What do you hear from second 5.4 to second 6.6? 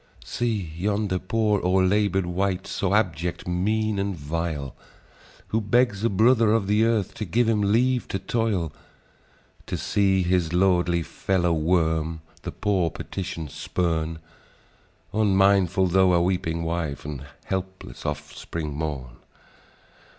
Who begs a brother